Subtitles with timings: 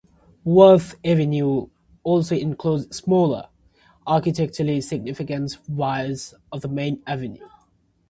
[0.43, 1.69] Worth Avenue
[2.01, 3.49] also includes smaller,
[4.07, 7.47] architecturally significant "vias" off the main avenue.